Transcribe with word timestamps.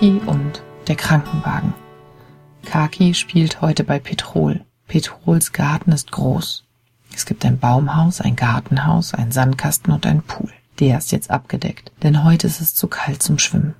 Kaki 0.00 0.22
und 0.24 0.62
der 0.88 0.96
Krankenwagen. 0.96 1.74
Kaki 2.64 3.12
spielt 3.12 3.60
heute 3.60 3.84
bei 3.84 3.98
Petrol. 3.98 4.64
Petrols 4.88 5.52
Garten 5.52 5.92
ist 5.92 6.10
groß. 6.10 6.64
Es 7.14 7.26
gibt 7.26 7.44
ein 7.44 7.58
Baumhaus, 7.58 8.22
ein 8.22 8.34
Gartenhaus, 8.34 9.12
einen 9.12 9.30
Sandkasten 9.30 9.92
und 9.92 10.06
einen 10.06 10.22
Pool. 10.22 10.50
Der 10.78 10.96
ist 10.96 11.12
jetzt 11.12 11.30
abgedeckt, 11.30 11.92
denn 12.02 12.24
heute 12.24 12.46
ist 12.46 12.62
es 12.62 12.74
zu 12.74 12.88
kalt 12.88 13.22
zum 13.22 13.38
Schwimmen. 13.38 13.74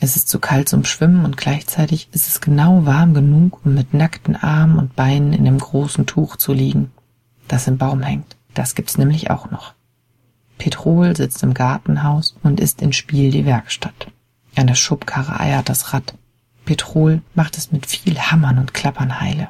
Es 0.00 0.16
ist 0.16 0.28
zu 0.28 0.40
kalt 0.40 0.68
zum 0.68 0.84
Schwimmen 0.84 1.24
und 1.24 1.36
gleichzeitig 1.36 2.08
ist 2.10 2.26
es 2.26 2.40
genau 2.40 2.84
warm 2.84 3.14
genug, 3.14 3.64
um 3.64 3.74
mit 3.74 3.94
nackten 3.94 4.34
Armen 4.34 4.76
und 4.76 4.96
Beinen 4.96 5.32
in 5.32 5.44
dem 5.44 5.58
großen 5.58 6.04
Tuch 6.04 6.34
zu 6.34 6.52
liegen, 6.52 6.90
das 7.46 7.68
im 7.68 7.78
Baum 7.78 8.02
hängt. 8.02 8.36
Das 8.54 8.74
gibt's 8.74 8.98
nämlich 8.98 9.30
auch 9.30 9.52
noch. 9.52 9.74
Petrol 10.58 11.14
sitzt 11.16 11.44
im 11.44 11.54
Gartenhaus 11.54 12.36
und 12.42 12.58
ist 12.58 12.82
in 12.82 12.92
Spiel 12.92 13.30
die 13.30 13.46
Werkstatt. 13.46 14.09
Der 14.56 14.74
Schubkarre 14.76 15.40
eiert 15.40 15.68
das 15.68 15.92
Rad. 15.92 16.14
Petrol 16.64 17.22
macht 17.34 17.58
es 17.58 17.72
mit 17.72 17.86
viel 17.86 18.18
Hammern 18.18 18.58
und 18.58 18.72
Klappern 18.72 19.20
heile. 19.20 19.48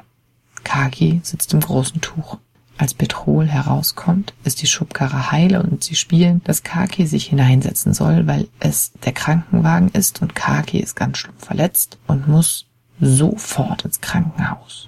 Kaki 0.63 1.21
sitzt 1.23 1.53
im 1.53 1.59
großen 1.59 2.01
Tuch. 2.01 2.37
Als 2.77 2.95
Petrol 2.95 3.47
herauskommt, 3.47 4.33
ist 4.43 4.63
die 4.63 4.67
Schubkarre 4.67 5.31
heile 5.31 5.61
und 5.61 5.83
sie 5.83 5.95
spielen, 5.95 6.41
dass 6.45 6.63
Kaki 6.63 7.05
sich 7.05 7.27
hineinsetzen 7.27 7.93
soll, 7.93 8.25
weil 8.25 8.47
es 8.59 8.93
der 9.05 9.11
Krankenwagen 9.11 9.89
ist 9.89 10.23
und 10.23 10.33
Kaki 10.33 10.79
ist 10.79 10.95
ganz 10.95 11.19
schlimm 11.19 11.37
verletzt 11.37 11.99
und 12.07 12.27
muss 12.27 12.65
sofort 12.99 13.85
ins 13.85 14.01
Krankenhaus. 14.01 14.87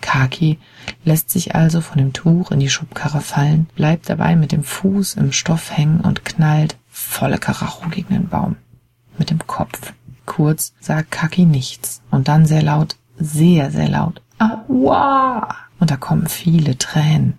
Kaki 0.00 0.58
lässt 1.04 1.30
sich 1.30 1.54
also 1.54 1.80
von 1.80 1.98
dem 1.98 2.12
Tuch 2.12 2.50
in 2.50 2.58
die 2.58 2.70
Schubkarre 2.70 3.20
fallen, 3.20 3.68
bleibt 3.76 4.08
dabei 4.08 4.34
mit 4.34 4.50
dem 4.50 4.64
Fuß 4.64 5.14
im 5.14 5.30
Stoff 5.32 5.76
hängen 5.76 6.00
und 6.00 6.24
knallt 6.24 6.76
volle 6.88 7.38
Karacho 7.38 7.88
gegen 7.90 8.14
den 8.14 8.28
Baum. 8.28 8.56
Mit 9.18 9.30
dem 9.30 9.46
Kopf. 9.46 9.92
Kurz 10.26 10.72
sagt 10.80 11.10
Kaki 11.10 11.44
nichts 11.44 12.02
und 12.10 12.28
dann 12.28 12.46
sehr 12.46 12.62
laut, 12.62 12.96
sehr, 13.18 13.70
sehr 13.70 13.88
laut, 13.88 14.22
Aua! 14.38 15.48
Und 15.80 15.90
da 15.90 15.96
kommen 15.96 16.28
viele 16.28 16.78
Tränen. 16.78 17.38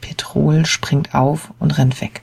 Petrol 0.00 0.64
springt 0.64 1.14
auf 1.14 1.52
und 1.58 1.76
rennt 1.76 2.00
weg. 2.00 2.22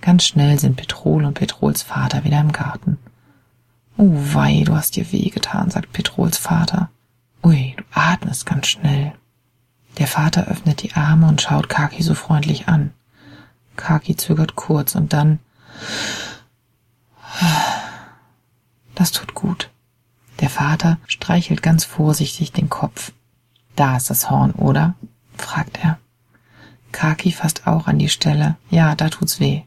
Ganz 0.00 0.24
schnell 0.24 0.58
sind 0.58 0.76
Petrol 0.76 1.24
und 1.24 1.34
Petrols 1.34 1.82
Vater 1.82 2.24
wieder 2.24 2.40
im 2.40 2.52
Garten. 2.52 2.98
Oh 3.96 4.10
wei, 4.12 4.62
du 4.64 4.74
hast 4.74 4.96
dir 4.96 5.10
wehgetan, 5.12 5.70
sagt 5.70 5.92
Petrols 5.92 6.38
Vater. 6.38 6.90
Ui, 7.42 7.74
du 7.76 7.84
atmest 7.92 8.46
ganz 8.46 8.66
schnell. 8.68 9.12
Der 9.98 10.06
Vater 10.06 10.48
öffnet 10.48 10.82
die 10.82 10.94
Arme 10.94 11.28
und 11.28 11.40
schaut 11.40 11.68
Kaki 11.68 12.02
so 12.02 12.14
freundlich 12.14 12.68
an. 12.68 12.92
Kaki 13.76 14.16
zögert 14.16 14.56
kurz 14.56 14.94
und 14.94 15.12
dann 15.12 15.38
Das 19.04 19.12
tut 19.12 19.34
gut. 19.34 19.70
Der 20.40 20.48
Vater 20.48 20.96
streichelt 21.06 21.62
ganz 21.62 21.84
vorsichtig 21.84 22.52
den 22.52 22.70
Kopf. 22.70 23.12
Da 23.76 23.98
ist 23.98 24.08
das 24.08 24.30
Horn, 24.30 24.52
oder? 24.52 24.94
fragt 25.36 25.78
er. 25.84 25.98
Kaki 26.90 27.30
fasst 27.30 27.66
auch 27.66 27.86
an 27.86 27.98
die 27.98 28.08
Stelle. 28.08 28.56
Ja, 28.70 28.94
da 28.94 29.10
tut's 29.10 29.40
weh. 29.40 29.60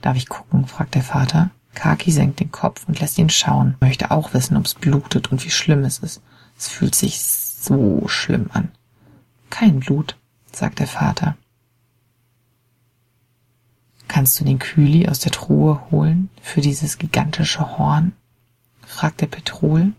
Darf 0.00 0.16
ich 0.16 0.30
gucken? 0.30 0.66
fragt 0.66 0.94
der 0.94 1.02
Vater. 1.02 1.50
Kaki 1.74 2.10
senkt 2.10 2.40
den 2.40 2.50
Kopf 2.50 2.88
und 2.88 2.98
lässt 2.98 3.18
ihn 3.18 3.28
schauen, 3.28 3.76
möchte 3.82 4.10
auch 4.10 4.32
wissen, 4.32 4.56
ob's 4.56 4.72
blutet 4.72 5.30
und 5.30 5.44
wie 5.44 5.50
schlimm 5.50 5.84
es 5.84 5.98
ist. 5.98 6.22
Es 6.56 6.66
fühlt 6.66 6.94
sich 6.94 7.20
so 7.20 8.08
schlimm 8.08 8.48
an. 8.54 8.70
Kein 9.50 9.80
Blut, 9.80 10.16
sagt 10.50 10.78
der 10.78 10.86
Vater. 10.86 11.36
Kannst 14.18 14.40
du 14.40 14.44
den 14.44 14.58
Kühli 14.58 15.08
aus 15.08 15.20
der 15.20 15.30
Truhe 15.30 15.80
holen 15.92 16.28
für 16.42 16.60
dieses 16.60 16.98
gigantische 16.98 17.78
Horn? 17.78 18.14
fragt 18.84 19.20
der 19.20 19.28
Petrol. 19.28 19.92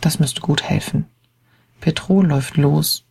Das 0.00 0.18
müsste 0.18 0.40
gut 0.40 0.62
helfen. 0.62 1.04
Petrol 1.78 2.26
läuft 2.26 2.56
los. 2.56 3.04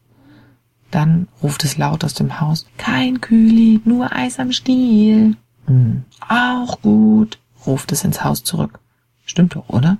Dann 0.89 1.27
ruft 1.43 1.63
es 1.63 1.77
laut 1.77 2.03
aus 2.03 2.15
dem 2.15 2.41
Haus. 2.41 2.65
Kein 2.79 3.21
Kühli, 3.21 3.81
nur 3.85 4.15
Eis 4.15 4.39
am 4.39 4.51
Stiel. 4.51 5.37
Hm, 5.67 6.05
auch 6.27 6.81
gut, 6.81 7.37
ruft 7.67 7.91
es 7.91 8.03
ins 8.03 8.23
Haus 8.23 8.43
zurück. 8.43 8.79
Stimmt 9.25 9.53
doch, 9.53 9.69
oder? 9.69 9.99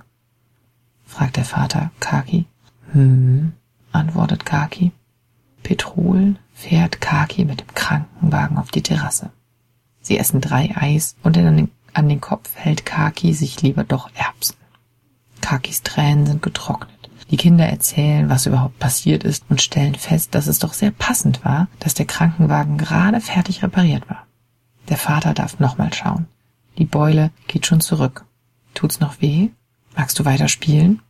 fragt 1.04 1.36
der 1.36 1.44
Vater 1.44 1.92
Kaki. 2.00 2.46
Hm, 2.90 3.52
antwortet 3.92 4.44
Kaki. 4.44 4.90
Petrol 5.62 6.34
fährt 6.52 7.00
Kaki 7.00 7.44
mit 7.44 7.60
dem 7.60 7.72
Krankenwagen 7.76 8.58
auf 8.58 8.72
die 8.72 8.82
Terrasse. 8.82 9.30
Sie 10.08 10.16
essen 10.16 10.40
drei 10.40 10.74
Eis 10.74 11.16
und 11.22 11.36
an 11.36 11.54
den, 11.54 11.70
an 11.92 12.08
den 12.08 12.22
Kopf 12.22 12.48
hält 12.54 12.86
Kaki 12.86 13.34
sich 13.34 13.60
lieber 13.60 13.84
doch 13.84 14.08
Erbsen. 14.14 14.56
Kakis 15.42 15.82
Tränen 15.82 16.24
sind 16.24 16.40
getrocknet. 16.40 17.10
Die 17.30 17.36
Kinder 17.36 17.66
erzählen, 17.66 18.30
was 18.30 18.46
überhaupt 18.46 18.78
passiert 18.78 19.22
ist 19.22 19.44
und 19.50 19.60
stellen 19.60 19.96
fest, 19.96 20.34
dass 20.34 20.46
es 20.46 20.60
doch 20.60 20.72
sehr 20.72 20.92
passend 20.92 21.44
war, 21.44 21.68
dass 21.78 21.92
der 21.92 22.06
Krankenwagen 22.06 22.78
gerade 22.78 23.20
fertig 23.20 23.62
repariert 23.62 24.08
war. 24.08 24.26
Der 24.88 24.96
Vater 24.96 25.34
darf 25.34 25.60
nochmal 25.60 25.92
schauen. 25.92 26.26
Die 26.78 26.86
Beule 26.86 27.30
geht 27.46 27.66
schon 27.66 27.82
zurück. 27.82 28.24
Tut's 28.72 29.00
noch 29.00 29.20
weh? 29.20 29.50
Magst 29.94 30.18
du 30.18 30.24
weiter 30.24 30.48
spielen? 30.48 31.02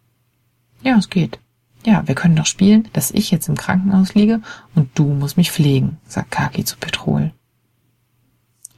Ja, 0.83 0.97
es 0.97 1.09
geht. 1.09 1.39
Ja, 1.87 2.03
wir 2.09 2.17
können 2.17 2.35
doch 2.35 2.47
spielen, 2.47 2.89
dass 2.95 3.13
ich 3.13 3.31
jetzt 3.31 3.49
im 3.49 3.57
Krankenhaus 3.57 4.15
liege 4.15 4.41
und 4.75 4.91
du 4.99 5.05
musst 5.05 5.37
mich 5.37 5.53
pflegen, 5.53 5.99
sagt 6.09 6.33
Kaki 6.33 6.65
zu 6.65 6.77
Petrol. 6.79 7.31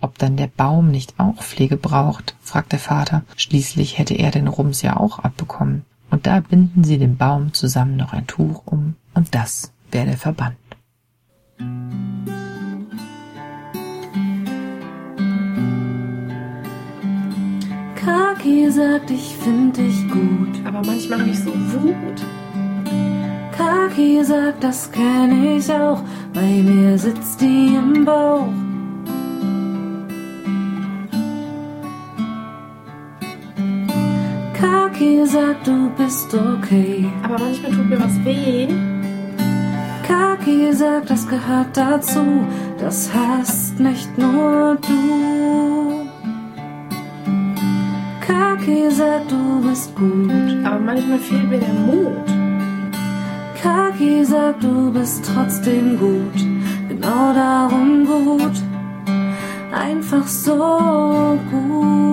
Ob 0.00 0.18
dann 0.18 0.36
der 0.36 0.46
Baum 0.46 0.90
nicht 0.90 1.14
auch 1.18 1.42
Pflege 1.42 1.76
braucht, 1.76 2.34
fragt 2.40 2.72
der 2.72 2.78
Vater. 2.78 3.22
Schließlich 3.36 3.98
hätte 3.98 4.14
er 4.14 4.30
den 4.30 4.48
Rums 4.48 4.82
ja 4.82 4.96
auch 4.96 5.18
abbekommen 5.18 5.84
und 6.10 6.26
da 6.26 6.40
binden 6.40 6.84
sie 6.84 6.98
dem 6.98 7.16
Baum 7.16 7.52
zusammen 7.52 7.96
noch 7.96 8.12
ein 8.12 8.26
Tuch 8.26 8.62
um, 8.66 8.94
und 9.14 9.34
das 9.34 9.72
wäre 9.90 10.06
der 10.06 10.16
Verband. 10.16 10.56
Kaki 17.94 18.70
sagt, 18.70 19.10
ich 19.10 19.36
find 19.36 19.76
dich 19.76 20.08
gut, 20.08 20.66
aber 20.66 20.82
manchmal 20.84 21.20
habe 21.20 21.30
ich 21.30 21.38
so 21.38 21.52
Wut. 21.52 22.24
Kaki 23.56 24.24
sagt, 24.24 24.64
das 24.64 24.90
kenn 24.90 25.56
ich 25.56 25.70
auch, 25.70 26.02
bei 26.32 26.62
mir 26.62 26.98
sitzt 26.98 27.40
die 27.40 27.76
im 27.76 28.04
Bauch. 28.04 28.48
Kaki 34.60 35.24
sagt, 35.24 35.66
du 35.66 35.88
bist 35.96 36.34
okay. 36.34 37.10
Aber 37.22 37.38
manchmal 37.38 37.72
tut 37.72 37.88
mir 37.88 37.98
was 37.98 38.22
weh. 38.24 38.68
Kaki 40.06 40.72
sagt, 40.72 41.08
das 41.08 41.26
gehört 41.26 41.74
dazu. 41.74 42.44
Das 42.78 43.10
hast 43.14 43.80
nicht 43.80 44.18
nur 44.18 44.76
du. 44.86 46.06
Kaki 48.26 48.90
sagt, 48.90 49.32
du 49.32 49.66
bist 49.66 49.94
gut. 49.96 50.30
Aber 50.64 50.78
manchmal 50.78 51.18
fehlt 51.18 51.48
mir 51.48 51.58
der 51.58 51.72
Mut. 51.86 52.28
Kaki 53.62 54.24
sagt, 54.24 54.62
du 54.62 54.92
bist 54.92 55.24
trotzdem 55.32 55.98
gut. 55.98 56.38
Genau 56.88 57.32
darum 57.32 58.04
gut. 58.04 58.56
Einfach 59.72 60.26
so 60.26 61.38
gut. 61.50 62.09